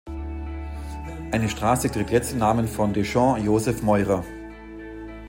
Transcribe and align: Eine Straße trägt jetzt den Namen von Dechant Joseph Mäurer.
Eine 1.31 1.47
Straße 1.47 1.91
trägt 1.91 2.09
jetzt 2.09 2.31
den 2.31 2.39
Namen 2.39 2.67
von 2.67 2.91
Dechant 2.91 3.45
Joseph 3.45 3.83
Mäurer. 3.83 4.25